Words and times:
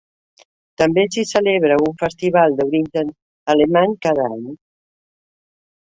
També 0.81 1.01
s'hi 1.15 1.25
celebra 1.31 1.77
un 1.89 1.93
festival 2.03 2.57
d'origen 2.61 3.13
alemany 3.55 3.97
cada 4.07 4.29
any. 4.33 4.45